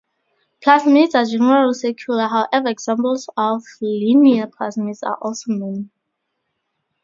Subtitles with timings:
[0.65, 5.91] Plasmids are generally circular, however examples of linear plasmids are also known.